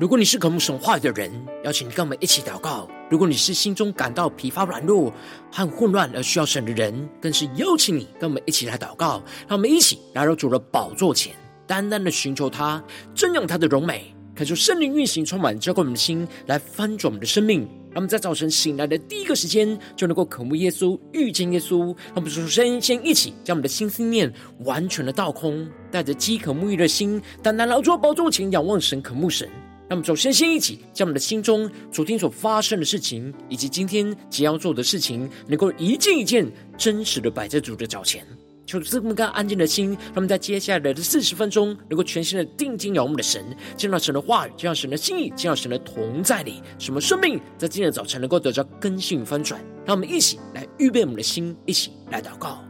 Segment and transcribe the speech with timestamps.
[0.00, 1.28] 如果你是渴慕神话语的人，
[1.64, 5.12] 邀请你跟我们一起祷告；如果你是心中感到疲乏、软弱
[5.50, 9.20] 和混乱而需要神的人，更是邀请你跟我们一起来祷告。
[9.48, 11.34] 让我们一起来到主的宝座前，
[11.66, 12.80] 单单的寻求他，
[13.12, 17.62] 瞻仰他的荣美，恳求圣灵运行，充满浇灌我们的心，来翻转我们的生命。
[17.88, 21.86] 让我们在早晨醒来的第一个时间，就能够渴慕耶稣、遇见耶稣。
[21.86, 29.48] 让我们首先先一起将我们的心思念完全的倒空，带着饥渴沐浴的心，单单来到主的宝座前，仰望神、渴慕神。
[29.90, 38.22] 那么，首先先一起将我们的心中昨天所发生的事情，以及今天即将要做的事情，能够一件一件真实的摆在主的脚前，
[38.66, 43.42] 求主赐我们更安静的心，让我们在接下来的四十分钟，能够全心的定睛仰望的神，
[43.78, 49.58] 见到神的话语，见到神的心意，见到神的同在里，什么生命在今天的早晨能够得到更新与翻转。
[49.86, 52.67] 让我们一起来预备我们的心，一起来祷告。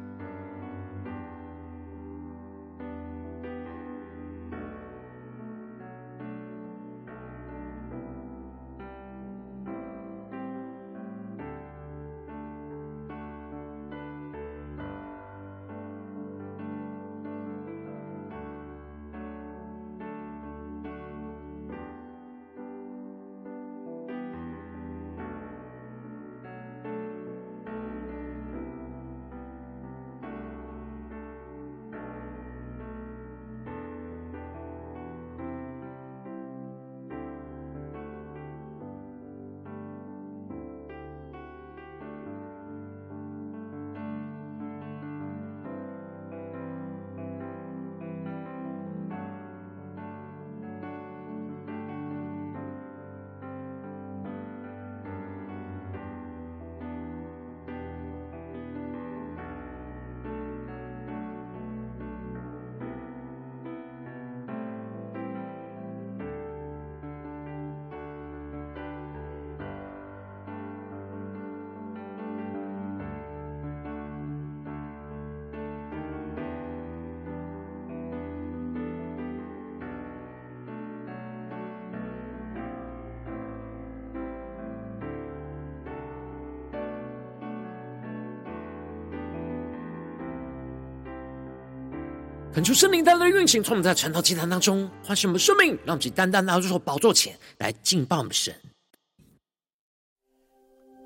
[92.58, 98.52] 恳求圣灵带来的运行，从我们在传道祭坛当中唤醒我们生命，让我们去单单拿出手宝座前来敬拜我们的神。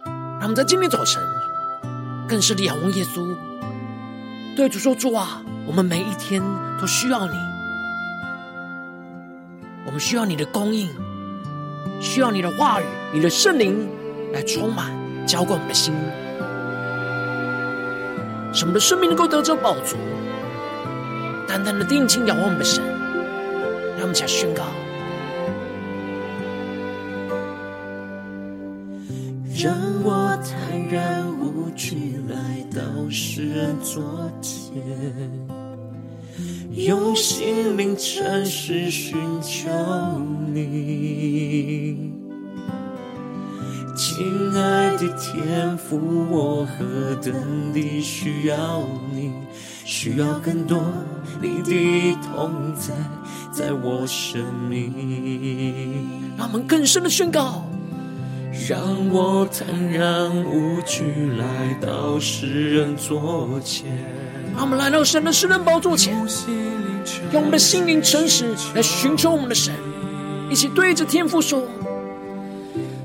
[0.07, 1.23] 让我们在今天早晨
[2.27, 3.37] 更是仰望耶稣，
[4.57, 6.43] 对主说：“主啊，我们每一天
[6.81, 7.37] 都需要你，
[9.85, 10.89] 我们需要你的供应，
[12.01, 13.87] 需要你的话语、你的圣灵
[14.33, 14.91] 来充满、
[15.27, 15.93] 浇灌我们的心，
[18.55, 19.99] 使我们的生命能够得着饱足。”
[21.53, 22.83] 单单的定睛仰望我们的神，
[23.99, 24.63] 让我们起来宣告。
[29.55, 32.81] 让我坦然无惧来到
[33.11, 34.03] 世人昨
[34.41, 34.83] 天，
[36.87, 39.69] 用心灵诚实寻求
[40.55, 42.15] 你。
[43.95, 44.25] 亲
[44.55, 47.35] 爱的天父，我何等
[47.75, 48.81] 地需要
[49.15, 49.31] 你，
[49.85, 50.83] 需要更多。
[51.41, 52.93] 你的同在，
[53.53, 54.93] 在我生命。
[56.37, 57.65] 让我们更深的宣告，
[58.69, 61.05] 让我坦然无惧
[61.39, 63.87] 来到世人座前。
[64.55, 66.15] 让我们来到神的世人宝座前，
[67.33, 69.73] 用我们的心灵诚实来寻求我们的神，
[70.51, 71.63] 一起对着天父说：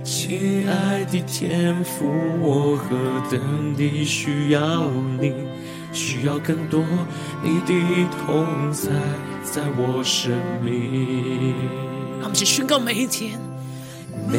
[0.03, 2.05] 亲爱的天父，
[2.41, 2.97] 我何
[3.31, 4.89] 等地需要
[5.19, 5.33] 你。
[5.97, 6.85] 需要更多
[7.43, 7.73] 你的
[8.11, 8.91] 同在，
[9.43, 10.31] 在我生
[10.63, 11.55] 命。
[12.19, 13.39] 让我们去宣告每一天，
[14.29, 14.38] 每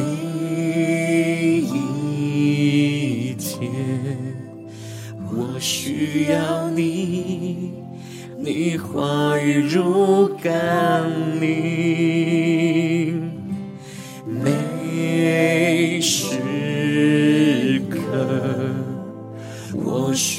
[1.61, 3.59] 一天，
[5.33, 7.73] 我需要你，
[8.39, 12.48] 你话语如甘霖，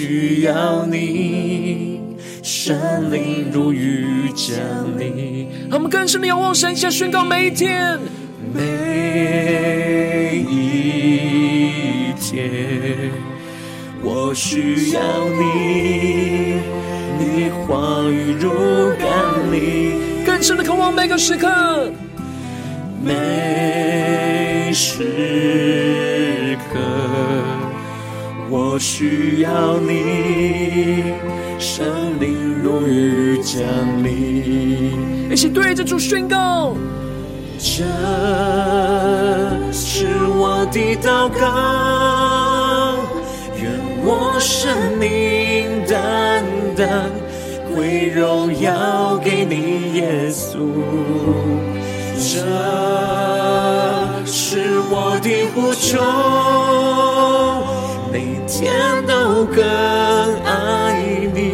[0.02, 2.00] 需要你，
[2.42, 4.58] 圣灵如雨降
[4.98, 5.50] 临。
[5.70, 8.00] 让我们更深的仰望神，下宣告每一天，
[8.54, 13.12] 每一天，
[14.02, 15.02] 我需要
[15.38, 16.62] 你，
[17.20, 18.52] 你话语如
[18.98, 20.00] 甘霖。
[20.26, 21.92] 更深的渴望每个时刻，
[23.04, 25.04] 每时
[28.80, 31.04] 我需要你，
[31.60, 33.62] 圣灵如雨降
[34.02, 35.30] 临。
[35.30, 36.78] 一起对着主宣告，
[37.58, 37.84] 这
[39.74, 42.96] 是我的祷告，
[43.62, 43.70] 愿
[44.02, 46.46] 我生命单
[46.78, 47.12] 单
[47.76, 50.56] 归荣耀给你，耶稣。
[52.16, 52.40] 这
[54.26, 56.89] 是我的呼求，每
[58.50, 59.64] 天都更
[60.44, 61.00] 爱
[61.36, 61.54] 你，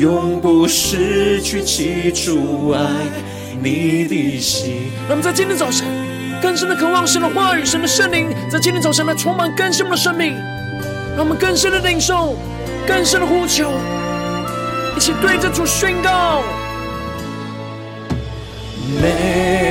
[0.00, 2.80] 永不失去起初爱
[3.62, 4.90] 你的心。
[5.06, 5.86] 那么在今天早晨，
[6.40, 10.34] 更深的渴望神的话语，神的圣灵，在今天早晨来充满更新我们的生命，
[11.14, 12.34] 让我们更深的领受，
[12.88, 13.70] 更深的呼求，
[14.96, 16.42] 一起对着主宣告。
[19.02, 19.63] 每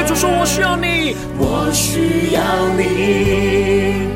[0.00, 2.40] 对主说：“我需要你，我需要
[2.74, 4.08] 你，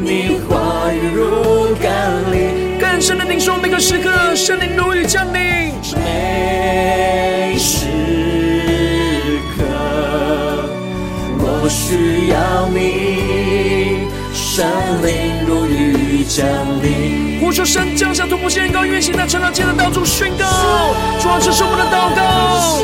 [0.00, 1.90] 你话语如甘
[2.30, 5.74] 霖，更深的领受每个时刻，圣灵如雨降临。
[5.96, 7.88] 每时
[9.58, 9.64] 刻，
[11.40, 14.64] 我需要你，圣
[15.02, 16.46] 灵如雨降
[16.80, 20.46] 临。”呼求神降下突破性高，运行在成长间的道中宣告，
[21.20, 22.78] 主啊，这是我们的祷告，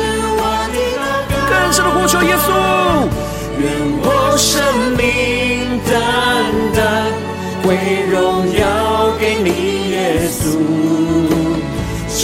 [1.79, 2.47] 更深的呼求耶稣，
[3.57, 3.63] 愿
[4.01, 4.05] 我
[4.37, 4.61] 生
[4.97, 5.91] 命单
[6.75, 6.83] 单
[7.63, 7.67] 归
[8.11, 8.17] 荣
[8.51, 8.61] 耀
[9.17, 9.49] 给你，
[9.91, 9.97] 耶
[10.29, 10.59] 稣，
[12.09, 12.21] 这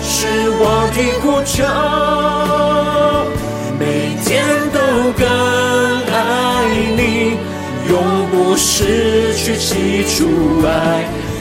[0.00, 0.08] 是
[0.60, 0.62] 我
[0.94, 1.58] 的呼求，
[3.78, 3.82] 每
[4.24, 4.30] 天
[4.72, 4.78] 都
[5.18, 5.26] 更
[6.12, 6.16] 爱
[6.96, 7.00] 你。
[7.88, 7.92] 永
[8.30, 10.68] 不失去起初爱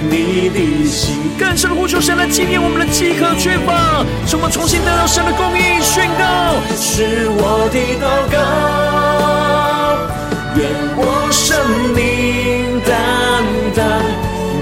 [0.09, 5.81] 你的心，更深的呼求神来纪念我们的饥渴缺乏，使我们重新得到神的供应。
[5.81, 6.23] 宣告
[6.77, 8.37] 是我的祷告，
[10.55, 10.61] 愿
[10.95, 11.57] 我生
[11.95, 12.91] 命单
[13.75, 13.79] 单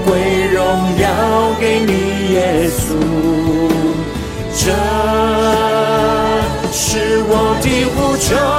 [0.06, 0.08] 归
[0.52, 0.58] 荣
[0.98, 1.04] 耀
[1.60, 1.92] 给你，
[2.34, 2.96] 耶稣，
[4.54, 4.72] 这
[6.72, 7.32] 是我
[7.62, 8.57] 的呼求。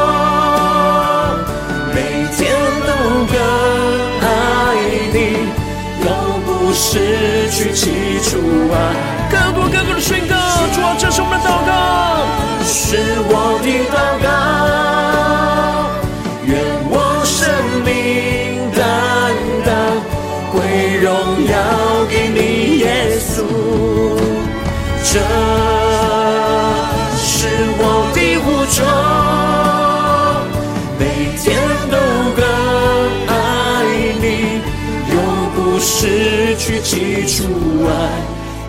[37.25, 37.44] 起初
[37.86, 38.21] 爱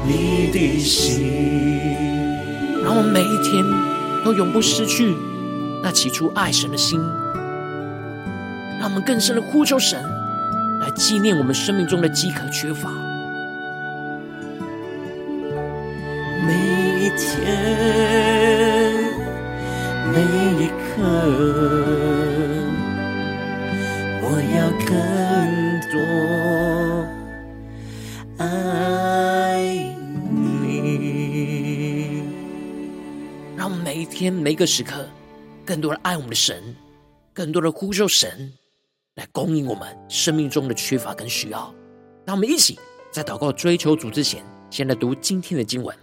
[0.05, 1.23] 你的心，
[2.83, 3.65] 让我们每一天
[4.25, 5.15] 都永不失去
[5.85, 7.01] 那起初爱神的心，
[8.81, 10.03] 让我们更深的呼求神
[10.81, 12.91] 来纪念我们生命中的饥渴缺乏。
[16.45, 17.47] 每一天，
[20.13, 20.23] 每
[20.65, 21.03] 一刻，
[24.23, 24.91] 我要更
[25.93, 26.01] 多。
[33.81, 35.09] 每一天，每一个时刻，
[35.65, 36.63] 更多的爱我们的神，
[37.33, 38.53] 更多的呼求神
[39.15, 41.75] 来供应我们生命中的缺乏跟需要。
[42.27, 42.79] 让我们一起
[43.11, 45.97] 在祷告追求主之前，先来读今天的经文。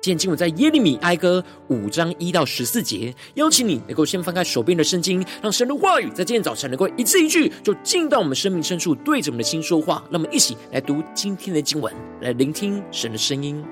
[0.00, 3.12] 今天经文在耶利米哀歌五章一到十四节。
[3.34, 10.04] 邀请你能够先翻开手边的圣经，让神的话语在今天早晨能够一字一句就进到我们生命深处，对着我们的心说话。
[10.10, 13.64] 让我们一起来读今天的经文，来聆听神的声音。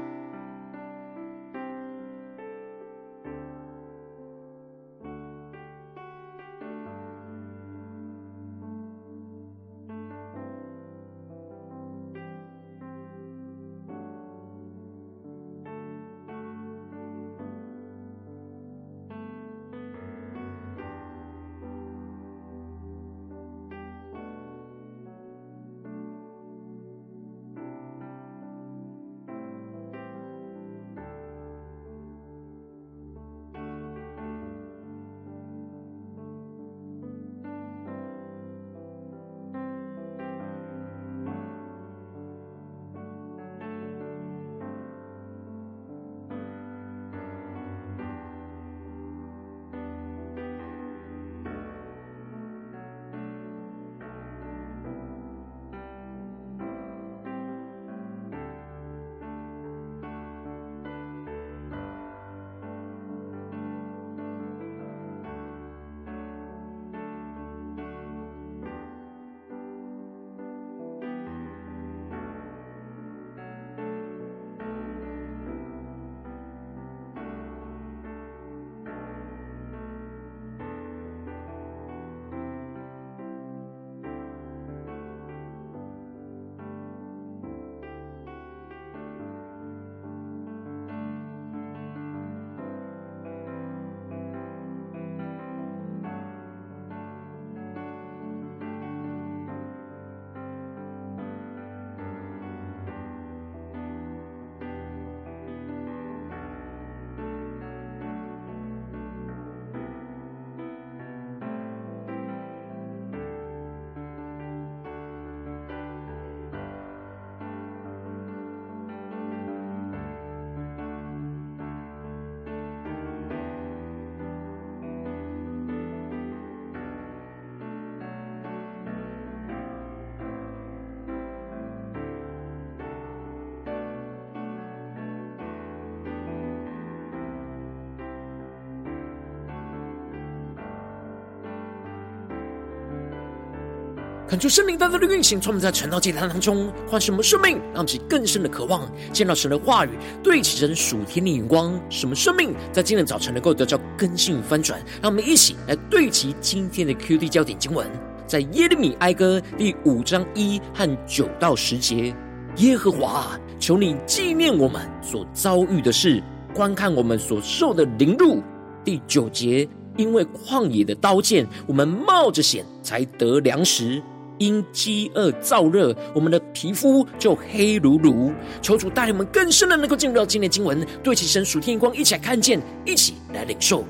[144.26, 149.90] 恳求圣灵大大的运行，从我们在晨祷祭坛当中唤什么生命，让其更深的渴望见到神的话语，
[150.22, 154.80] 对齐神属天的眼光，什么生命在今天早晨能够得到更新与翻转。
[155.02, 157.86] 让我们一起来对齐今天的 QD 焦点经文，
[158.26, 162.16] 在耶利米哀歌第五章一和九到十节：
[162.56, 166.22] 耶和华，求你纪念我们所遭遇的事，
[166.54, 168.42] 观看我们所受的凌辱。
[168.82, 169.68] 第九节。
[169.96, 174.02] 因为旷野的刀剑，我们冒着险才得粮食；
[174.38, 178.32] 因饥饿燥热，我们的皮肤就黑如炉。
[178.60, 183.84] 求主带领我们更深的能够进入到今天的经文，对其神属天光，一起来看见，一起来领受。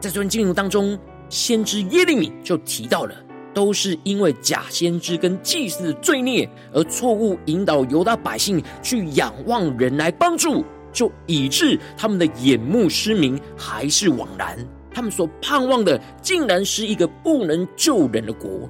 [0.00, 3.14] 在这段经文当中，先知耶利米就提到了，
[3.54, 14.58] 都是因为假先知跟祭司的罪孽，而错误引导犹大百姓去仰望人来帮助，就以致他们的眼目失明，还是枉然。
[14.94, 18.68] 他们所盼望的，竟然是一个不能救人的国，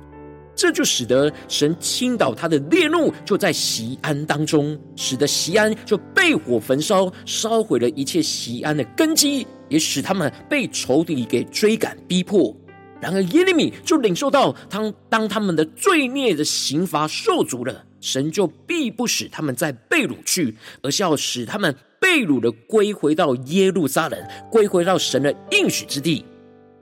[0.62, 12.56] 这就使得神倾倒他的烈怒，就在西安当中，使得西安就被火焚烧，烧毁了一切西安的根基，也使他们被仇敌给追赶逼迫。
[13.00, 21.74] 然而耶利米就领受到，当当他们的罪孽的刑罚受足了，神就必不使他们再被掳去，而是要使他们。
[22.00, 26.24] 被掳的归回到耶路撒冷，归回到神的应许之地。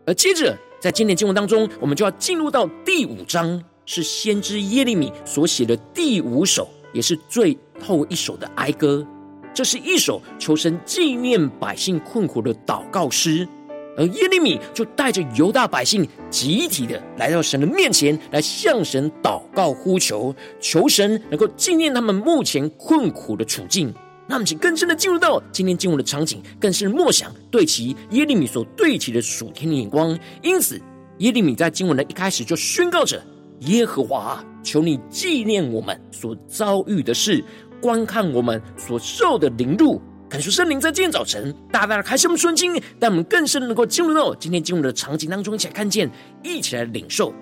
[0.06, 9.04] 而接着，在今天经文当中，我们就要进入到第五章，是先知耶利米所写的第五首，也是最后一首的哀歌。
[9.52, 13.48] 这是一首求神纪念百姓困苦的祷告诗。
[13.96, 23.92] 而耶利米就带着犹大百姓集体的来到神的面前，来向神祷告呼求，求神能够纪念他们目前困苦的处境。
[24.28, 30.16] 那么，请更深的进入到今天经文的场景，更是默想对齐耶利米所对齐的属天的眼光。
[30.42, 30.80] 因此，
[31.18, 33.20] 耶利米在经文的一开始就宣告着
[33.60, 37.44] ：“耶和华，求你纪念我们所遭遇的事，
[37.80, 40.00] 观看我们所受的凌辱。”
[40.30, 46.08] 恳求圣灵在今天早晨大大的开启我们顺经，让我们更深能够进入到今天进入的场景当中，一起来看见，
[46.44, 47.34] 一起来领受。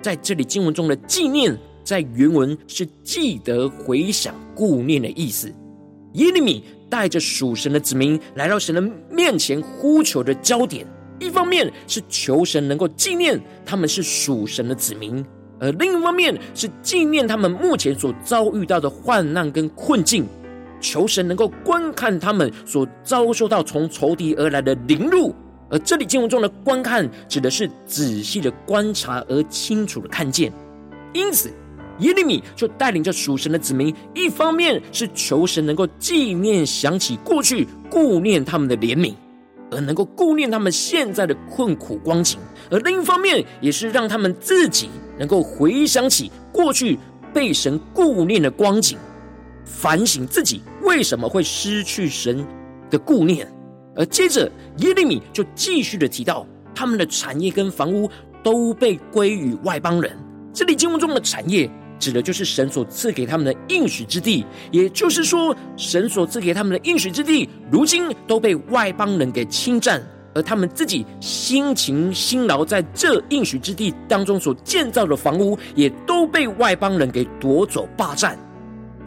[0.00, 5.52] 在这里经文中的纪念，在原文是记得、回想、顾念的意思。
[6.12, 10.86] 耶利米带着属神的子民来到神的面前呼求的焦点，
[11.18, 15.24] 一方面是求神能够纪念他们是属神的子民，
[15.60, 20.26] 而另一方面是纪念他们目前所遭遇到的患难跟困境，
[20.80, 25.34] 求神能够观看他们所遭受到从仇敌而来的凌辱。
[25.70, 30.52] 而这里经文中的观看，指的是仔细的观察而清楚的看见，
[31.12, 31.50] 因此。
[32.00, 39.12] 耶利米就带领着属神的子民，一方面是求神能够纪念、想起过去，顾念他们的怜悯，
[39.72, 42.38] 而能够顾念他们现在的困苦光景；
[42.70, 46.98] 而另一方面，也是让他们自己能够回想起过去
[47.32, 48.98] 被神顾念的光景，
[49.64, 52.46] 反省自己为什么会失去神
[52.90, 53.50] 的顾念。
[53.96, 58.10] 而接着，耶利米就继续的提到，他们的产业跟房屋
[58.42, 60.16] 都被归于外邦人。
[60.52, 61.70] 这里经文中的产业。
[62.00, 70.00] 指的就是神所赐给他们的应许之地，也就是说，神所赐给他们的应许之地，如今都被外邦人给侵占，
[70.38, 78.38] 而他们自己辛勤辛劳在这应许之地当中所建造的房屋，也都被外邦人给夺走霸占。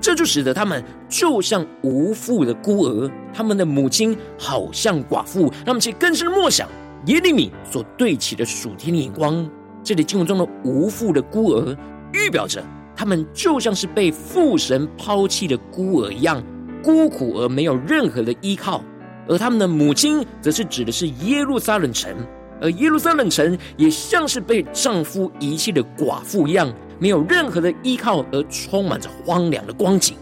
[0.01, 5.49] 这就使得他们就像无父的孤儿，他们的母亲好像寡妇。
[5.65, 6.67] 他们，其更深的默想
[7.05, 9.49] 耶利米所对齐的属天的眼光，
[9.81, 11.77] 这里经文中的无父的孤儿，
[12.11, 12.61] 预表着。
[12.93, 16.43] 他们就像是被父神抛弃的孤儿一样，
[16.83, 18.83] 孤苦而没有任何的依靠；
[19.27, 22.15] 而他们的母亲，则是指的是耶路撒冷城，
[22.61, 30.15] 而耶路撒冷城也像是被丈夫遗弃的寡妇一样，没有任何的依靠，而充满着荒凉的光景。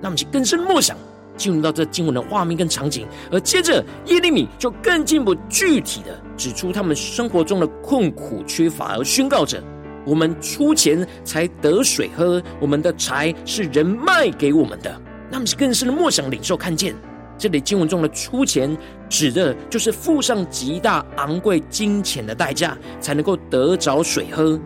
[0.00, 0.96] 那么，就更深默想，
[1.36, 9.62] 进入到这经文的画面跟场景，而接着耶利米就更进一步具体的指出他们生活中的困苦缺乏，而宣告着。
[10.04, 15.00] 我们出钱才得水喝，我们的柴是人卖给我们的。
[15.30, 16.92] 那么是更深的默想领受看见，
[17.38, 18.76] 这里经文中的出钱，
[19.08, 24.60] 指的就是付上极大昂贵金钱的代价，才能够得着水喝。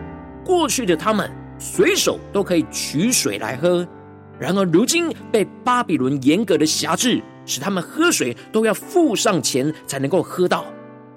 [0.44, 3.87] 过去的他们随手都可以取水来喝，
[4.38, 10.66] 然而如今被巴比伦严格的辖制，使他们喝水都要付上钱才能够喝到。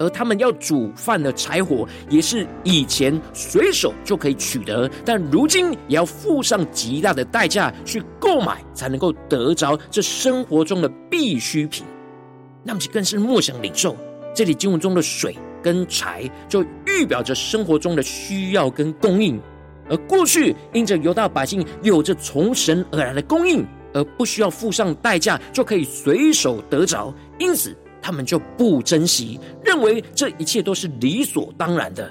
[0.00, 11.84] 而他们要煮饭的柴火，也是以前随手就可以取得，但如今也要付上极大的代价去购买，才能够得着这生活中的必需品。
[12.64, 13.94] 那么，更是莫想领受
[14.34, 19.38] 这里经文中的水跟柴，就预表着生活中的需要跟供应。
[19.88, 32.10] 而过去因着犹大百姓有着从神而来的供应，而不需要付上代价就可以随手得着，因此他们就不珍惜，认为这一切都是理所当然的。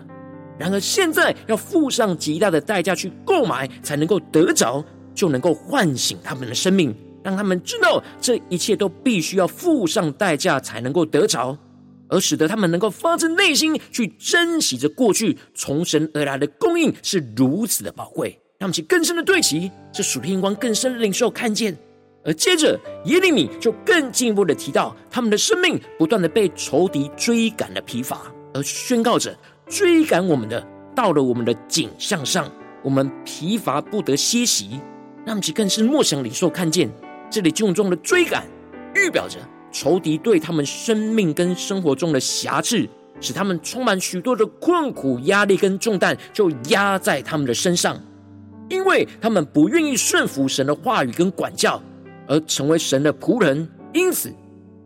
[0.57, 4.83] 然而现在要付上极大的代价去购买，才能够得着，
[5.15, 6.93] 就能够唤醒他们的生命，
[7.23, 11.57] 让他们知道这一切都必须要付上代价才能够得着。
[12.11, 21.77] 而使得他们能够发自内心去珍惜着过去从神而来的供应是如此的宝贵，让我们去更深的对齐这属天光更深的领受看见。
[22.23, 28.21] 而接着耶利米就更进一步的提到，他们的生命不断的被仇敌追赶的疲乏，
[28.53, 29.35] 而宣告着
[29.67, 32.51] 追赶我们的到了我们的颈项上，
[32.83, 34.79] 我们疲乏不得歇息。
[35.25, 36.89] 让我们去更是默想领受看见
[37.29, 38.45] 这里经文中的追赶，
[38.95, 39.37] 预表着。
[39.71, 42.89] 仇敌对他们生命跟生活中的瑕疵，
[43.21, 48.01] 使他们充满许多的困苦、压力跟重担，就压在他们的身上，
[48.67, 51.79] 因为他们不愿意顺服神的话语跟管教，
[52.29, 54.31] 而成为神的仆人，因此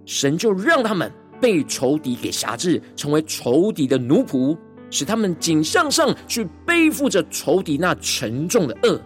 [0.05, 4.57] 神就让他们被仇敌给辖制，成为仇敌的奴仆，
[4.89, 8.99] 使他们仅向上去背负着仇敌那沉重的恶，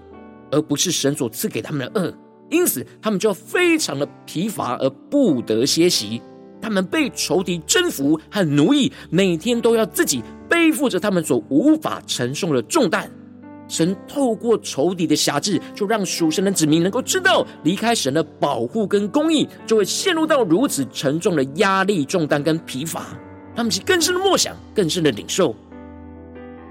[0.52, 2.14] 而不是神所赐给他们的恶。
[2.50, 6.22] 因此，他们就非常的疲乏而不得歇息。
[6.62, 13.12] 他们被仇敌征服和奴役，每天都要自己背负着他们所无法承受的重担。
[13.68, 23.06] 神透过仇敌的辖制，就让属神的子民能够知道，离开神的保护跟公义，就会陷入到如此沉重的压力重担跟疲乏。
[23.56, 25.56] 他们是更深的默想，更深的领受。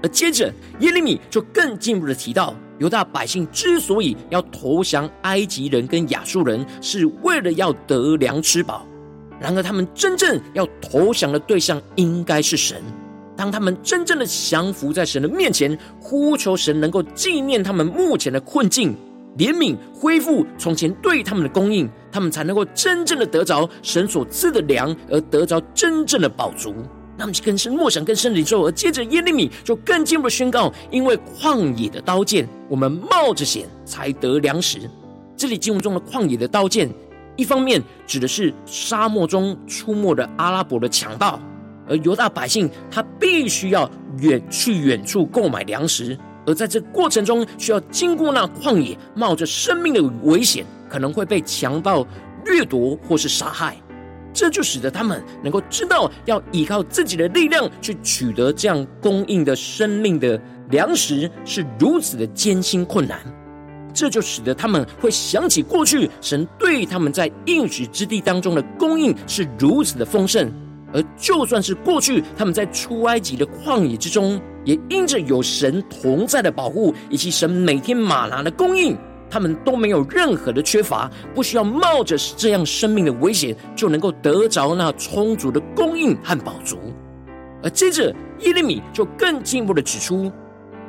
[0.01, 2.53] 而接着，耶利米就更进一步的提到。
[2.79, 8.85] 犹大百姓之所以要投降埃及人跟亚述人，是为了要得粮吃饱。
[9.39, 12.81] 然而，他们真正要投降的对象应该是神。
[13.37, 18.95] 当他们真正的降服在神的面前，呼求神能够纪念他们目前的困境，
[19.37, 26.73] 怜悯恢复从前对他们的供应，他们才能够真正的得着神所赐的粮，而得着真正的饱足。
[27.19, 34.79] 那么，更深默想，更深的领受，而接着耶利米就更进一步宣告：因为旷野的刀剑，我们冒着险才得粮食。
[35.35, 36.89] 这里经文中的旷野的刀剑，
[37.35, 41.39] 一方面指的是沙漠中出没的阿拉伯的强盗，
[41.87, 52.05] 而犹大百姓他必须要远去远处购买粮食，而在这过程中需要经过那旷野，冒着生命的危险，可能会被强盗
[52.45, 53.77] 掠夺或是杀害。
[54.33, 63.19] 这就使得他们能够知道要依靠自己的力量去取得这样供应的生命的粮食是如此的艰辛困难。
[63.95, 70.51] 这就使得他们会想起过去神对他们在应许之地当中的供应是如此的丰盛，
[70.93, 78.97] 而就算是过去他们在出埃及的旷野之中，也因着有神同在的保护以及神每天吗哪的供应。
[79.29, 86.77] 他们都没有任何的缺乏，不需要冒着这样生命的危险，就能够得着那充足的供应和饱足。
[87.61, 90.31] 而接着耶利米就更进一步的指出，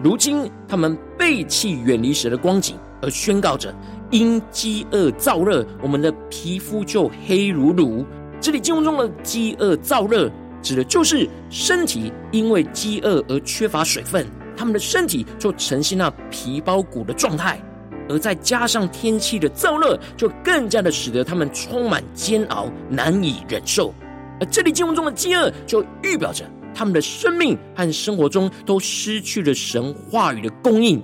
[0.04, 3.74] 如今他们背弃远离神的光景，而宣告着
[4.12, 8.06] 因饥饿燥热，我们的皮肤就黑如炉。
[8.40, 10.30] 这里经文中的饥饿燥热，
[10.62, 17.60] 指的就是身体因为饥饿而缺乏水分，他们的身体就呈现那皮包骨的状态。
[18.08, 23.92] 而再加上天气的燥热，就更加的使得他们充满煎熬，难以忍受。
[24.40, 31.02] 而这里经文中的饥饿，就预表着他们的生命和生活中都失去了神话语的供应，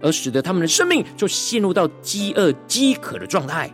[0.00, 3.70] 而使得他们的生命就陷入到饥饿、饥渴的状态。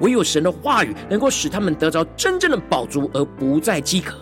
[0.00, 4.16] 唯有神的话语能够使他们得着真正的饱足，而不再饥渴。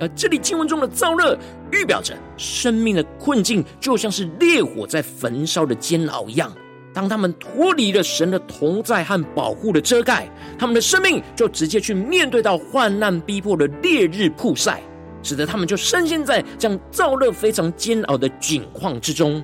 [0.00, 1.38] 而这里经文中的燥热，
[1.70, 6.52] 预表着生命的困境，就像是烈火在焚烧的煎熬一样。
[6.92, 14.80] 当他们脱离了神的同在和保护的遮盖，他们的生命就直接去面对到患难逼迫的烈日曝晒，
[15.22, 19.42] 使得他们就深陷在这样燥热非常煎熬的境况之中。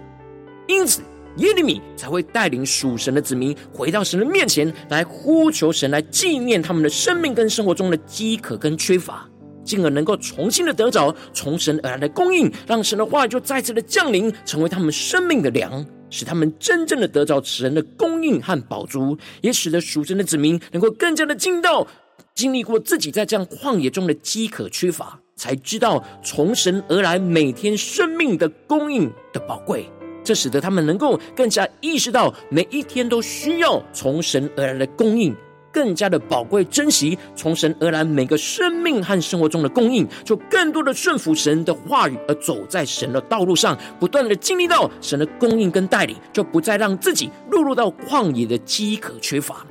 [0.68, 1.00] 因此，
[1.40, 9.28] 耶利米才会带领属神的子民回到神的面前来呼求神，来纪念他们的生命跟生活中的饥渴跟缺乏，
[9.64, 15.84] 进而能够重新的得着从神而来的供应，让神的话就再次的降临，成为他们生命的粮。
[16.12, 21.86] 使他们真正的得着神的供应和饱足，也使得属神的子民能够更加的经到
[22.34, 29.88] 经历过自己在这样旷野中的饥渴缺乏，才知道从神而来每天生命的供应的宝贵。
[30.22, 35.34] 这使得他们能够更加意识到每一天都需要从神而来的供应，
[35.72, 49.66] 更加的宝贵珍惜从神而来每个生命和生活中的供应，就更多的顺服神的话语，而走在神的道路上，不断的经历到神的供应跟带领，就不再让自己落入到旷野的饥渴缺乏。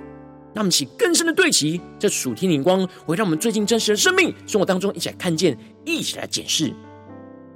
[0.52, 6.74] 那么，起更深的对齐，这属天灵光会让我们最近真实的生命生活当中一起来看见，一起来检视。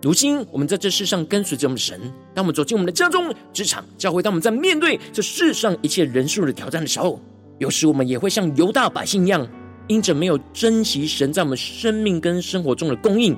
[0.04, 1.98] 如今，我们在这世上跟随着我们的神，
[2.34, 7.22] 当我们走进我们的家中、职场、教会，当我们在面对这世上一切人数的挑战的时候，
[7.58, 9.48] 有时我们也会像犹大百姓一样，
[9.88, 13.34] 因着没有珍惜神在我们生命跟生活中的供应，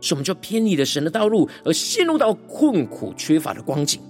[0.00, 4.00] 使我们就偏离了神的道路，而陷入到困苦缺乏的光景。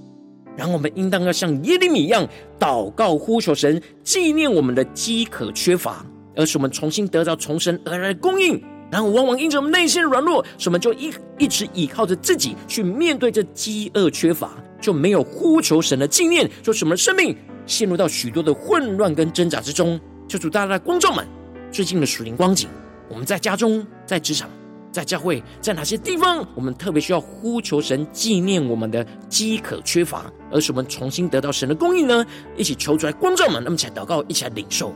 [0.59, 2.29] 然后我们应当要像耶利米一样，
[2.61, 6.05] 祷告呼求神，纪念我们的饥渴缺乏，
[6.37, 8.63] 而使我们重新得到从神而来的供应。
[8.91, 20.01] 然后往往因着我们内心的软弱，什么就一一直倚靠着自己去面对这饥饿缺乏，就没有呼求神的纪念，就使我们的生命陷入到许多的混乱跟挣扎之中。
[20.29, 21.27] 求主大大的光照们，
[21.73, 22.69] 最近的属灵光景，
[23.09, 24.49] 我们在家中、在职场、
[24.91, 32.25] 在教会，在哪些地方，我们特别需要呼求神纪念我们的饥渴缺乏，而使我们重新得到神的供应呢？
[32.57, 34.95] 一起求主来光照们，那么起来祷告，一起来领受。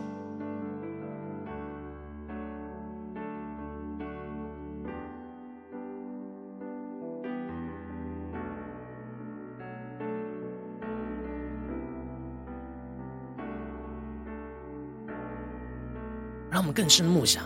[16.79, 17.43] 更深的默想，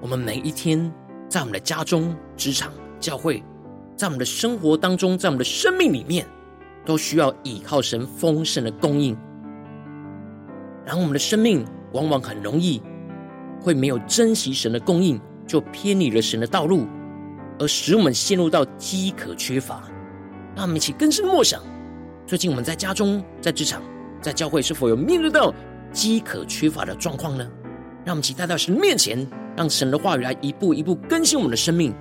[0.00, 0.92] 我们每一天
[1.28, 3.42] 在我们的家中、职场、教会，
[3.96, 6.24] 在我们的生活当中，在我们的生命里面，
[6.84, 9.18] 都需要依靠神丰盛的供应。
[10.84, 12.80] 然后我们的生命往往很容易
[13.60, 16.86] 会没有珍惜神的供应，就偏离了神的道路，
[17.58, 19.82] 而使我们陷入到饥渴缺乏。
[20.54, 21.60] 让我们一起更深默想，
[22.28, 23.82] 最近我们在家中、在职场、
[24.22, 25.52] 在教会，是否有面对到
[25.90, 27.44] 饥渴缺乏的状况呢？
[28.06, 31.92] 让我们期待到神的面前，让神的话语来一步一步更新我们的生命。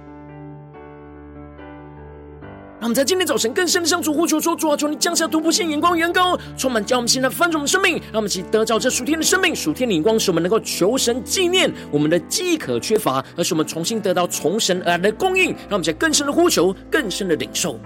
[2.79, 7.93] 让我们在今天早晨更深的向主呼求说：主啊，求你降下突破性眼光，远高，充满将我们现在翻转我们生命。
[8.11, 15.45] 让我们一起得着这属天的生命，属天的眼光，使我们能够求神纪念我们的饥渴缺乏，而使我们重新得到从神而来的供应。
[15.45, 17.79] 让我们在更深的呼求，更深的领受。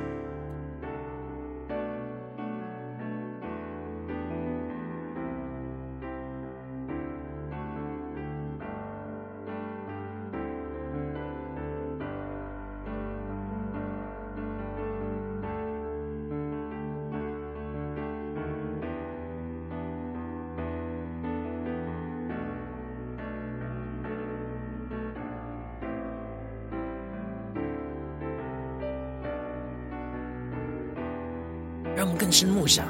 [32.40, 32.88] 深默想，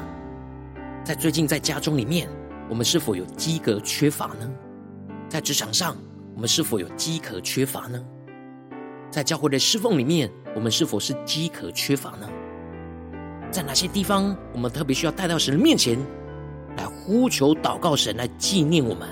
[1.02, 2.28] 在最近在家中里面，
[2.68, 4.48] 我们是否有饥渴缺乏呢？
[5.28, 5.96] 在职场上，
[6.36, 8.00] 我们是否有饥渴缺乏呢？
[9.10, 12.28] 在教会的侍奉里面，我们是否是饥渴缺乏呢？
[13.50, 15.98] 在哪些地方，我们特别需要带到神的面前，
[16.76, 19.08] 来呼求祷告神来纪念我们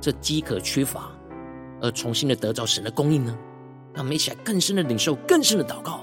[0.00, 1.12] 这饥渴缺乏，
[1.80, 3.38] 而重新的得着神的供应呢？
[3.94, 6.00] 让我们一起来更深的领受，更深的祷告。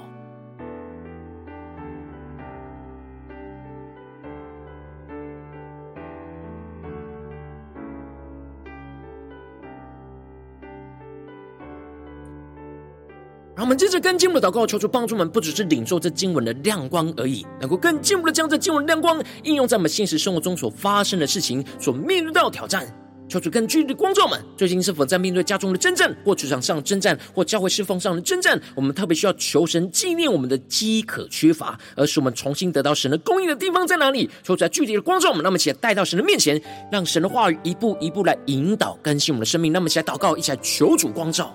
[13.78, 22.92] 接着更进一步的祷告，求主帮助我们，不只是领受这经文的亮光而已，能够更进一步的将这经文的亮光应用在我们现实生活中所发生的事情、所面对到的挑战。
[23.28, 28.60] 求主更具体的光照们，最近是否在面对家中的征战，或职场上的征战，或教会侍奉上的征战？
[28.74, 34.28] 我们特别需要求神纪念我们的饥渴缺乏，而使我们重新得到神的供应的地方在哪里？
[34.42, 36.60] 求主在具体的光照们，那么起来带到神的面前，
[36.90, 39.72] 让神的话语一步一步来引导更新我们的生命。
[39.72, 41.54] 那么起来祷告，一起来求主光照。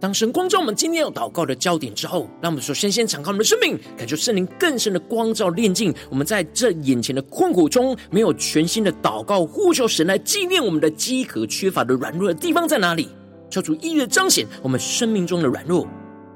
[0.00, 5.94] 当神光照我们今天要祷告的焦点之后，让我们首先先敞开我们的生命，感受圣灵更深的光照炼净。
[6.08, 13.10] 我们在这眼前的困苦中，没有全新的祷告呼求神来纪念我们的饥渴缺乏的软弱的地方在哪里？
[13.50, 15.86] 求主一一彰显我们生命中的软弱，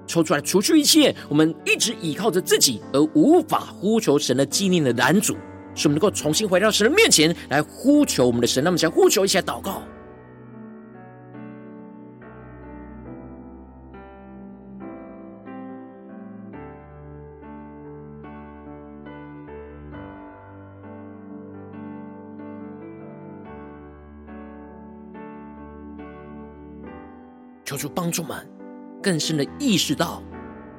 [0.07, 5.35] 抽出来除去一切我们一直依靠着自己而无法呼求神的纪念的拦阻，
[5.75, 8.63] 使我们能够重新回到神的面前来呼求我们的神。
[8.63, 9.83] 那么，想呼求一下祷告。
[27.75, 28.39] 求主帮助们
[29.03, 30.23] 更深的意识到，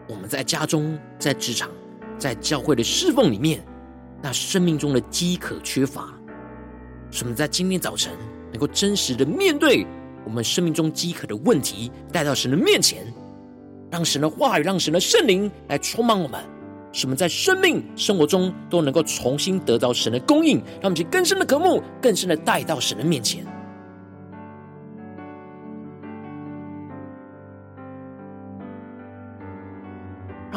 [0.08, 1.69] 我们在家中、在职场、
[2.17, 3.63] 在教会的侍奉里面，
[4.21, 6.13] 那生命中的饥渴缺乏，
[7.12, 8.13] 使我们在今天早晨
[8.51, 9.86] 能够真实的面对
[10.25, 13.05] 我们生命中饥渴的问题，带到神的面前，
[13.91, 16.41] 让神的话语、让神的圣灵来充满我们，
[16.93, 23.45] 使我们在生命生活中都能够重新得到神的供应，让我们去更深的渴慕、更深的带到神的面前。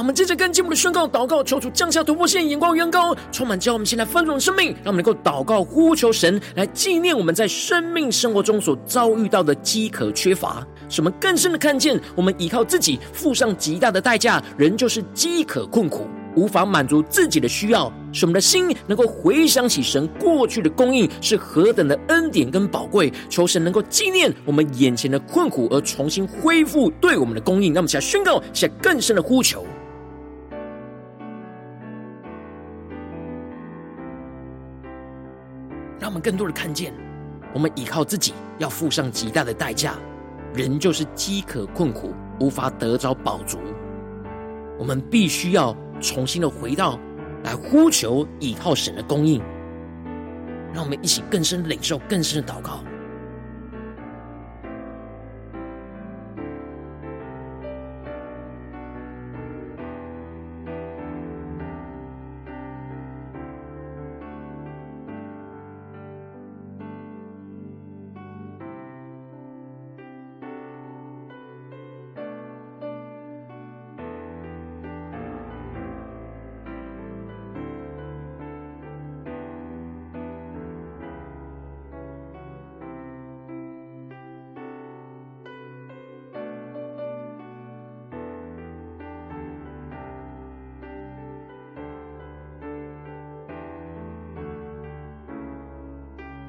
[0.09, 27.75] 我们接着跟进我们的宣告、祷告，求主降下突破线眼光、远高，充满教我们现在丰盛生命，让我们能够祷告、呼求神来纪念我们在生命生活中所遭遇到的饥渴缺乏，使我们更深的看见，我们依靠自己付上极大的代价，仍旧是饥渴困苦，无法满足自己的需要，使我们的心能够回想起神过去的供应是何等的恩典跟宝贵，求神能够纪念我们眼前的困苦，而重新恢复对我们的供应。
[27.75, 29.67] 让我们现在宣告，现在更深的呼求。
[36.09, 36.91] 他们更多的看见，
[37.53, 39.93] 我们依靠自己要付上极大的代价，
[40.55, 43.59] 人就是饥渴困苦，无法得着饱足。
[44.79, 46.99] 我们必须要重新的回到
[47.45, 49.43] 来呼求依靠神的供应。
[50.73, 52.83] 让我们一起更深领受，更深的祷告。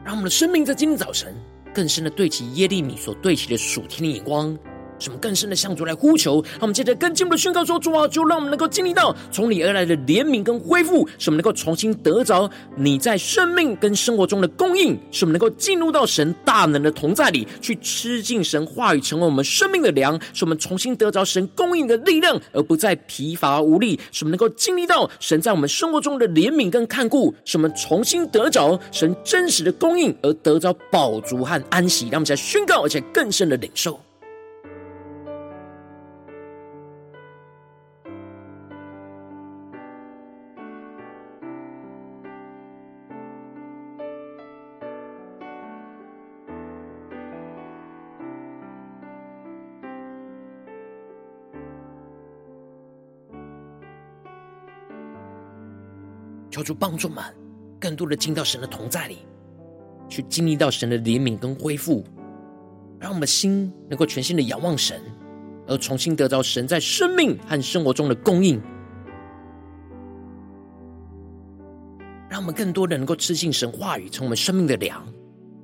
[0.09, 1.35] 让我们的生命在今天早晨
[1.71, 4.57] 更深的对齐耶利米所对齐的属天的眼光。
[4.99, 6.41] 什么更深的向主来呼求？
[6.51, 23.99] 让我们接着更进一步的宣告说：主啊，就让我们能够经历到从你而来的怜悯跟恢复，使我们能够重新得着你在生命跟生活中的供应，使我们能够进入到神大能的同在里，去吃进神话语，成为我们生命的粮，使我们重新得着神供应的力量，而不再疲乏无力。
[24.11, 32.05] 使我们能够经历到神在我们生活中的怜悯跟看顾，使我们重新得着神真实的供应，而得着饱足和安息。
[32.05, 33.99] 让我们在宣告，而且更深的领受。
[56.69, 57.23] 主帮助们，
[57.79, 59.17] 更多的进到神的同在里，
[60.07, 62.03] 去经历到神的怜悯跟恢复，
[62.99, 65.01] 让我们的心能够全新的仰望神，
[65.65, 68.61] 而重新得到神在生命和生活中的供应。
[72.29, 75.03] 让我们更多的能够吃进神话语，成为我们生命的粮，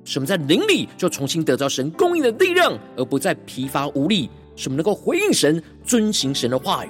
[0.02, 4.28] 使我们在灵里就重新得到神供应的力量，而不再疲乏无力。
[4.56, 6.88] 使我们能够回应神，遵行神的话语。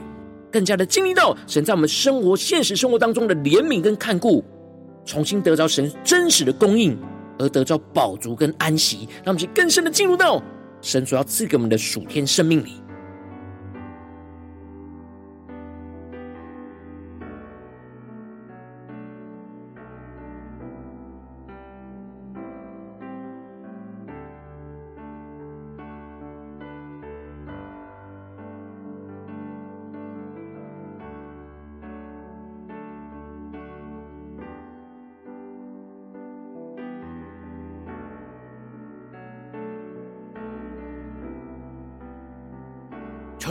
[0.56, 4.42] 更加的经历到神在我们生活、现实生活当中的怜悯跟看顾，
[5.04, 6.96] 重新得着神真实的供应，
[7.38, 10.42] 而得着宝足跟安息，让我们去更深的进入到
[10.80, 12.80] 神所要赐给我们的属天生命里。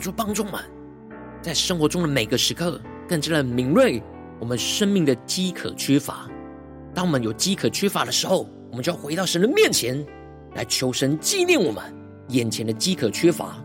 [0.06, 0.54] 主帮助们，
[1.42, 4.00] 在生活中的每个时刻，更加的敏锐
[4.40, 6.30] 我们生命的饥渴缺乏。
[6.94, 10.06] 当我们有饥渴缺乏的时候，我们就要回到神的面前
[10.54, 11.84] 来求神纪念我们，
[12.28, 13.56] 眼前的饥渴缺乏，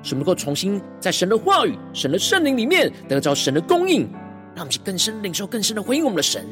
[0.00, 4.02] 使能够重新在神的话语、神的圣灵里面得着神的供应，
[4.54, 6.46] 让我们去更深领受、更深的回应我们的神。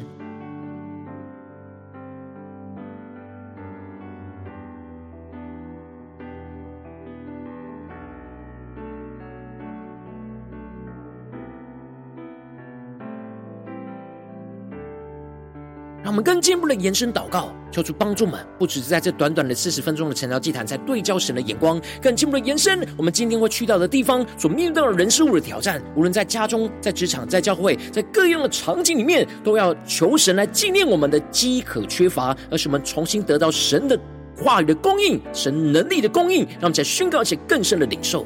[16.09, 22.83] 我们更进一步的延伸祷告，求主帮助们，不只是在这短短的四十分钟的晨祷祭坛，在对焦神的眼光，更进一步的延伸。
[22.97, 33.99] 我们今天会去到的地方，所面对的人事物的挑战，无论在家中、在职场、在教会，在各样的场景里面，都要求神来纪念我们的饥渴缺乏，而使我们重新得到神的
[34.35, 38.25] 话语的供应，神能力的供应，让我们在宣告一些更深的领受。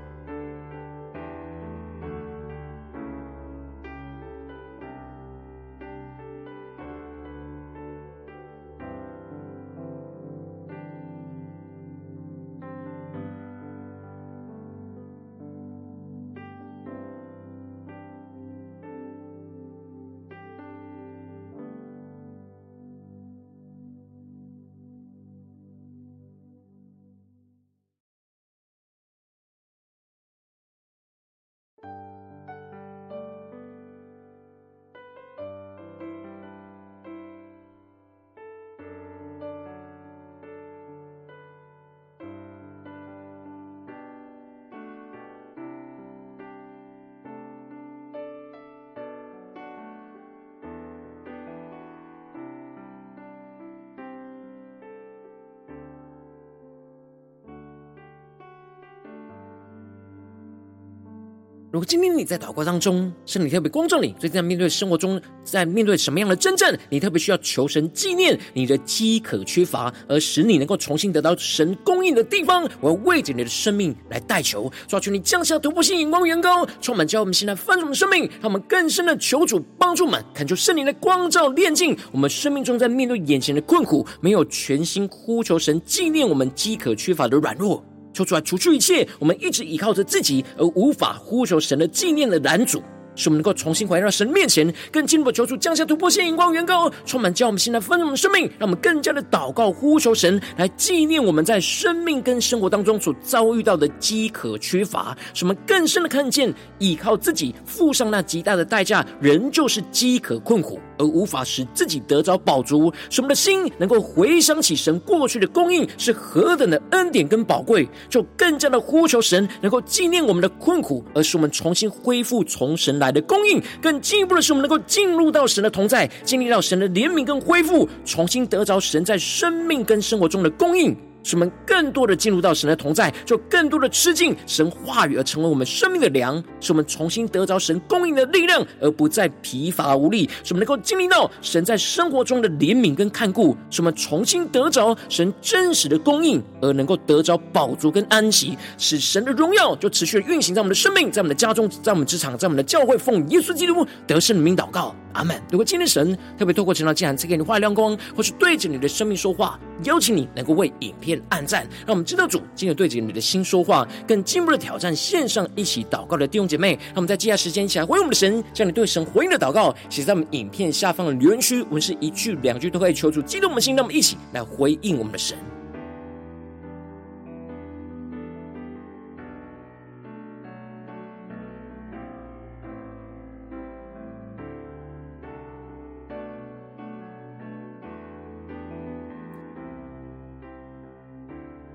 [61.81, 87.83] 果今天你在祷告当中，圣灵特别光照你，最近在面对生活中，在面对什么样的征战，你特别需要求神纪念你的饥渴缺乏，而使你能够重新得到神供应的地方，我要为着你的生命来代求，抓住你降下突破性眼光，远高，充满教我们现在翻转的生命，让我们更深的求主帮助们，恳求圣灵的光照炼净我们生命中在面对眼前的困苦，没有全心呼求神纪念我们饥渴缺乏的软弱。
[88.13, 92.81] 求出来，除去一切我们一直依靠着自己而无法呼求神的纪念的拦阻。
[93.21, 112.91] 使我们能够重新回到神面前，更进一步求主降下突破性眼光，远高充满，叫我们现在丰盛的生命，让我们更加的祷告呼求神来纪念我们在生命跟生活当中所遭遇到的饥渴缺乏，使我们更深的看见，依靠自己付上那极大的代价，仍旧是饥渴困苦，而无法使自己得着饱足。
[113.11, 130.95] 使我们的心能够回想起神过去的供应是何等的恩典跟宝贵，就更加的呼求神能够纪念我们的困苦，而使我们重新恢复从神来的供应，更进一步的是，我们能够进入到神的同在，经历到神的怜悯跟恢复，重新得着神在生命跟生活中的供应。
[131.23, 136.41] 使我们更多的进入到神的同在，就更多的吃进神话语，而成为我们生命的粮。
[136.59, 140.29] 使我们重新得着神供应的力量，而不再疲乏无力。
[140.43, 143.55] 使我们能够经历到神在生活中的怜悯跟看顾。
[143.69, 148.57] 使我们重新得着神真实的供应，而能够得着饱足跟安息。
[148.77, 154.95] 使神的荣耀就持续的运行在我们的生命，在我们的家中，在我们职场，在我们的教会，奉耶稣基督得胜的名祷告。
[155.13, 155.35] 阿门。
[155.51, 166.73] 如果今天神特别透过晨祷祭坛赐给你画亮光，或是对着你的生命说话，邀请你能够为影片暗赞，让我们知道主今天对着你的心说话，更进一步的挑战线上一起祷告的弟兄姐妹。
[166.87, 175.37] 让我们在接下来时间一起来回应我们的神，将你对神回应的祷告写在我们影片下方的留言区，我们是一句两句都可以求助激动我们的心，让我们一起来回应我们的神。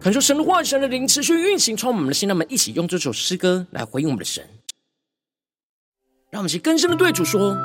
[0.06, 2.28] 恳求神的话语、神的灵持续运行，充满我们的心。
[2.28, 4.48] 让我们一起用这首诗歌来回应我们的神。
[6.30, 7.56] 让我们一起更深的对主说：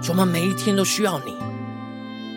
[0.00, 1.34] 主，我们每一天都需要你，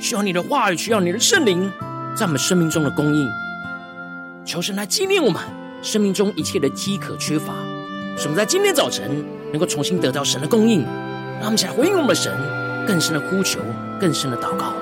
[0.02, 1.72] 需要你的话语，需要你的圣灵
[2.16, 3.30] 在我们生命中的供应。
[4.44, 5.40] 求神来纪念我们
[5.84, 7.54] 生命中一切的饥渴缺乏，
[8.18, 10.82] 使我们在今天早晨能够重新得到神的供应。
[11.40, 12.36] 让我们一起来回应我们的神，
[12.88, 13.60] 更深的呼求，
[14.02, 14.74] 更深的祷告。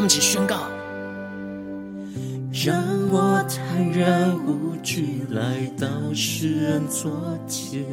[0.00, 0.56] 让我们一起宣告：
[2.64, 7.84] 让我坦然无惧来到世人座前，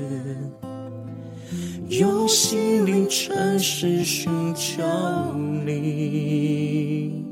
[1.89, 4.81] 用心灵诚实寻求
[5.65, 7.25] 你。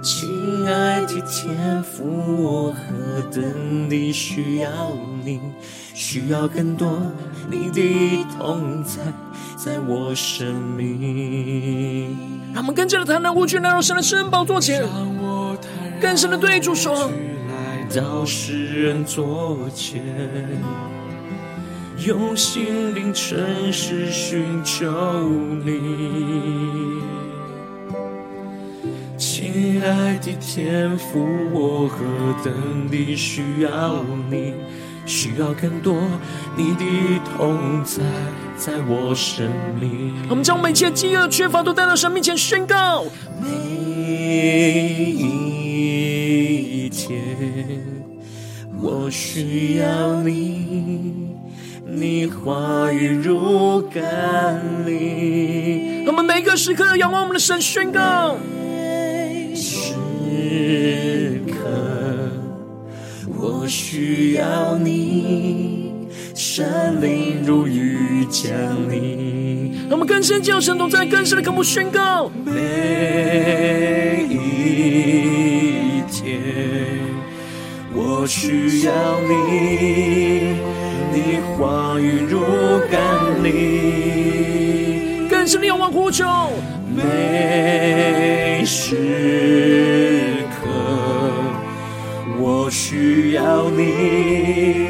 [0.00, 4.70] 亲爱的天父，我何等地需要
[5.24, 5.40] 你，
[5.92, 7.02] 需要更多
[7.50, 9.00] 你的同在，
[9.64, 12.16] 在我生命。
[12.52, 14.84] 让我们跟着的坦然无惧来到神的圣宝座前，
[16.00, 17.08] 更深的对主说：
[17.48, 20.02] 来到世人座前，
[22.04, 24.90] 用心灵诚实寻求
[25.64, 27.00] 你。
[29.16, 32.04] 亲爱的天父，我何
[32.42, 34.54] 等地需要你，
[35.06, 35.94] 需要更多
[36.56, 36.84] 你的
[37.36, 38.02] 同在，
[38.64, 39.50] 在我生
[39.80, 40.14] 命。
[40.30, 43.04] 我们将我们一切饥饿缺乏都带到神面前宣告。
[43.40, 43.48] 每
[45.10, 47.20] 一天，
[48.80, 51.34] 我需要你，
[51.84, 56.04] 你话语如甘霖。
[56.06, 58.36] 我们每个时刻仰望我们的神宣告。
[59.56, 59.92] 时
[61.48, 62.30] 刻，
[63.36, 65.81] 我需要你，
[66.44, 68.52] 神灵如雨降
[68.90, 69.72] 临。
[69.88, 72.28] 让我们更深进入神同在，更深的渴慕宣告。
[72.44, 76.40] 每一天，
[77.94, 80.56] 我需要你，
[81.12, 82.40] 你话语如
[82.90, 83.00] 甘
[83.44, 85.28] 霖。
[85.28, 86.26] 更深的仰望呼求。
[86.92, 90.68] 每时刻，
[92.36, 94.81] 我需要你，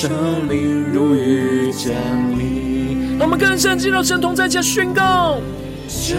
[0.00, 1.92] 圣灵如雨降
[2.38, 3.18] 临。
[3.20, 5.36] 我们更深进入神同在家宣告。
[5.86, 6.16] 这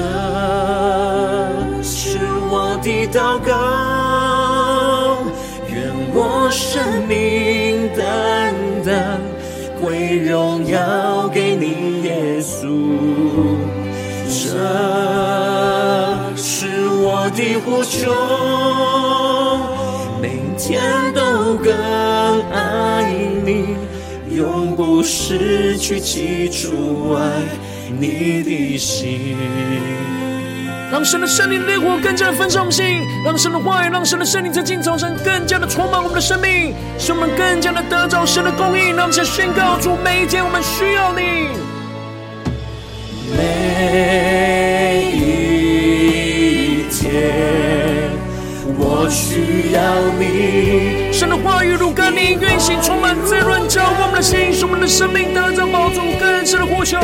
[1.81, 2.19] 是
[2.51, 5.17] 我的祷告，
[5.73, 8.53] 愿我生命单
[8.85, 9.19] 单
[9.81, 12.85] 归荣耀给你，耶稣。
[14.27, 14.59] 这
[16.35, 16.67] 是
[16.99, 18.13] 我的呼求，
[20.21, 20.79] 每天
[21.15, 21.21] 都
[24.35, 27.21] 永不失去记住爱
[27.99, 29.35] 你的心。
[30.91, 38.95] 让神的圣灵烈火更加的焚烧我们心，让神的话语，让神的圣灵在今早晨更加的充满我们的生命，使我们更加的得着神的供应。
[38.95, 41.21] 让我们先宣告出每一天我们需要你。
[43.37, 48.11] 每一天，
[48.77, 49.79] 我需要
[50.19, 51.00] 你。
[51.11, 56.97] 神的话语如甘霖运行，充满滋润浇灌我们的心，使我们的生命得着饱足更深的呼求。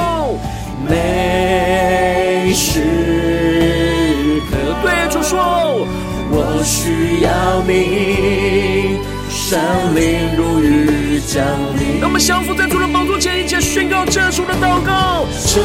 [0.90, 5.86] 每时刻，对主说，
[6.32, 9.00] 我需要你，
[9.30, 9.60] 圣
[9.94, 11.44] 灵如雨降
[11.78, 12.00] 临。
[12.00, 15.26] 让我们相扶在主的宝座前，一起宣告这主的祷告。
[15.46, 15.60] 这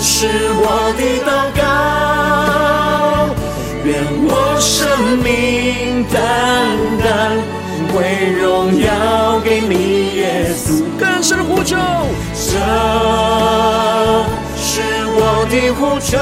[0.00, 0.26] 是
[0.56, 1.55] 我的祷告，
[11.66, 11.74] 这
[14.56, 14.78] 是
[15.18, 16.16] 我的呼求，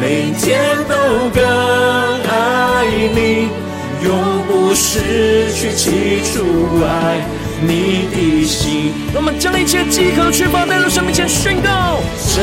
[0.00, 0.48] 每天
[0.88, 0.94] 都
[1.28, 1.38] 更
[2.24, 2.32] 爱
[3.14, 3.50] 你，
[4.02, 4.08] 永
[4.46, 6.86] 不失去起初爱。
[7.60, 12.00] 你的心，我们将一切饥渴缺乏带到生命前宣告。
[12.16, 12.40] 这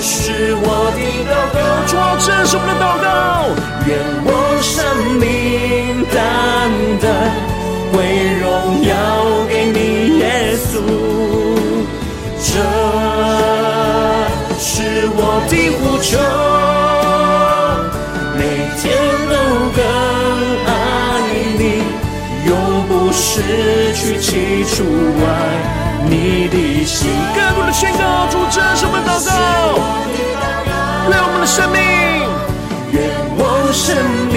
[0.00, 3.04] 是我的祷告，主啊，这是我们的祷告。
[3.84, 4.30] 愿我
[4.62, 4.74] 生
[5.18, 5.22] 命
[6.14, 6.70] 单
[7.02, 7.04] 单
[7.96, 7.98] 为
[8.40, 8.44] 荣
[8.84, 8.92] 耀
[9.48, 9.78] 给你，
[10.18, 10.22] 耶
[10.56, 10.70] 稣。
[12.38, 12.52] 这
[14.58, 14.68] 是
[15.16, 16.08] 我的呼求。
[18.38, 18.40] 每
[18.76, 18.84] 天
[19.30, 19.34] 都
[19.74, 19.80] 更
[20.66, 20.70] 爱
[21.58, 21.62] 你，
[22.46, 22.50] 永
[22.86, 23.24] 不失
[23.94, 24.28] 去起
[24.64, 24.74] 初
[25.24, 25.26] 爱
[26.08, 26.12] 你
[26.48, 29.30] 的心，更多的宣告，主，这是我们祷告，
[31.08, 31.80] 为我们的生命，
[32.92, 32.94] 愿
[33.38, 33.40] 我
[33.72, 33.96] 生
[34.32, 34.36] 命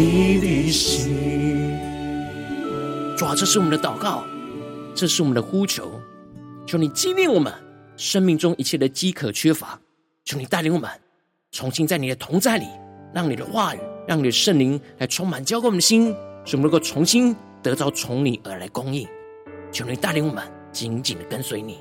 [0.00, 1.10] 你的心。
[3.18, 4.24] 主啊，这是我们的祷告，
[4.94, 6.00] 这是我们的呼求。
[6.66, 7.52] 求你纪念我们
[7.98, 9.78] 生命中一切的饥渴缺乏，
[10.24, 10.88] 求你带领我们
[11.50, 12.64] 重新在你的同在里，
[13.12, 13.78] 让你的话语，
[14.08, 16.14] 让你的圣灵来充满浇灌我们的心，
[16.46, 19.06] 使我们能够重新得到从你而来供应。
[19.70, 20.42] 求你带领我们
[20.72, 21.78] 紧紧的跟随你。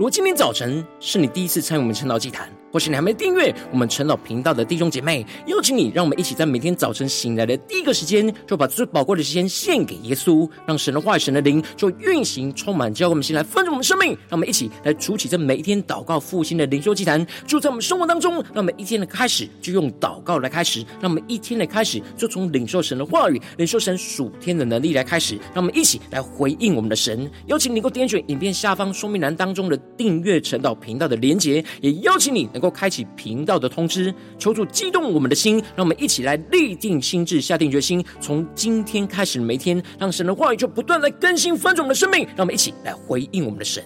[0.00, 14.10] 如果今天早晨是你第一次参与我们晨祷祭坛，或是你还没订阅我们晨祷频道的弟兄姐妹，邀请你，让我们一起在每天早晨醒来的第一个时间，就把最宝贵的时间献给耶稣，让神的话语、神的灵就运行，充满，浇灌我们心来丰盛我们生命。
[14.28, 18.34] 让我们一起来筑起这每一天祷告复兴的灵修祭坛，就在我们生活当中。
[18.34, 25.34] 让我们一天的开始就用祷告来开始，让我们一天的开始就从领受神的话语、领受神属天的能力来开始。
[25.54, 27.28] 让我们一起来回应我们的神。
[27.46, 43.82] 邀请你能够点选影片下方说明栏当中的订阅陈祷频道的连结，也邀请你能够开启频道的通知，求助激动我们的心，让我们一起来立定心智，下定决心，从今天开始每天，让神的话语就不断来更新翻转我们的生命，让我们一起来回应我们的神。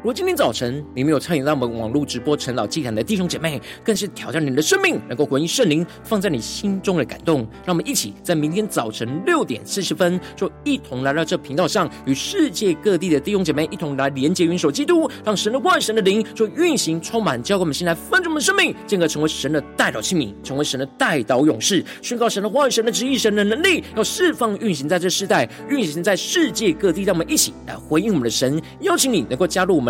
[0.00, 7.40] 如果今天早晨你没有参与到我们网络直播晨祷祭坛的弟兄姐妹，更是挑战你的生命，能够回应圣灵放在你心中的感动。
[7.66, 27.02] 让我们一起在明天早晨六点四十分，就一同来到这频道上，与世界各地的弟兄姐妹一同来连接、云手基督，让神的万、神的灵就运行、充满，浇灌我们心来分盛我们生命，进而成为神的代祷器皿，成为神的代祷勇士，宣告神的话语、神的旨意、神的能力，要释放、运行在这世代，运行在世界各地。
[27.02, 29.89] 让我们一起来回应我们的神，邀请你能够加入我们。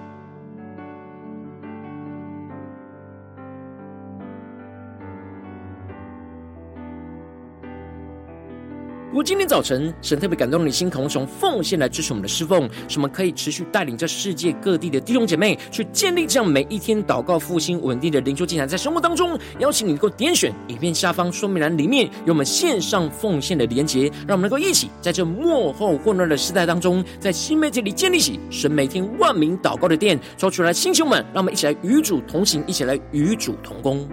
[9.11, 34.07] 如果今天早晨神特别感动你的心，渴望从奉献来支持我们的侍奉，使我们可以持续带领着世界各地的弟兄姐妹去建立这样每一天祷告复兴稳定的灵修进展，在生活当中，邀请你能够点选影片下方说明栏里面有我们线上奉献的连结，让我们能够一起在这幕后混乱的时代当中，在新媒体里建立起神每天万名祷告的殿，抽出来，弟兄们，让我们一起来与主同行，一起来与主同工。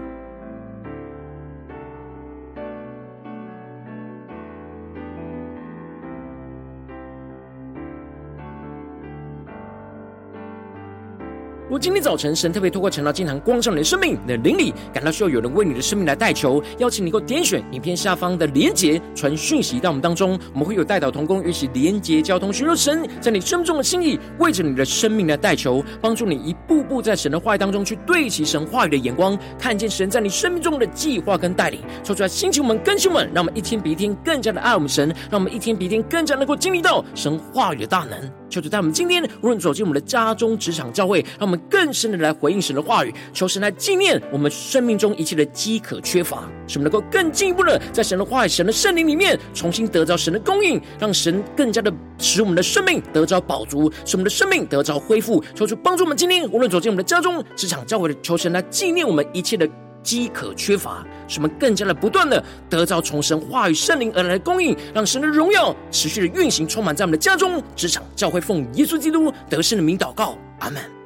[11.79, 38.38] 今天早晨神特别透过晨祷祭坛光照你的生命，你的灵里感到需要有人为你的生命来代求，邀请你够点选影片下方的连结，传讯息到我们当中，我们会有代祷同工与其连结交通，寻求神在你生命中的心意，为着你的生命来代求，帮助你一步步在神的话语当中去对齐神话语的眼光，看见神在你生命中的计划跟带领，说出来星球们更新们，让我们一天比一天更加的爱我们神，让我们一天比一天更加能够经历到神话语的大能。
[38.49, 55.43] 求主在我们今天无论走进我们的家中、职场、教会，让我们更深的来回应神的话语，求神来纪念我们生命中一切的饥渴缺乏，使我们能够更进一步的在神的话语、神的圣灵里面重新得着神的供应，让神更加的使我们的生命得着饱足，使我们的生命得着恢复。
[55.53, 59.69] 求主帮助我们今天无论走进我们的家中、职场、教会的，求神来纪念我们一切的。
[60.03, 70.98] 饥渴缺乏，使我们更加的不断的得到从神话语圣灵而来的供应，让神的荣耀持续的运行，充满在我们的家中、职场、教会，奉耶稣基督得胜的名祷告，阿门。